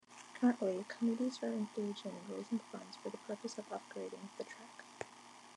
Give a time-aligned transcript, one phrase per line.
[0.33, 4.83] Currently, committees are engaging in raising funds for the purpose of upgrading the track.